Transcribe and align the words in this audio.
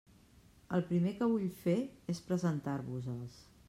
El 0.77 0.85
primer 0.87 1.13
que 1.21 1.29
vull 1.35 1.47
fer 1.61 1.79
és 2.17 2.25
presentar-vos-els. 2.31 3.43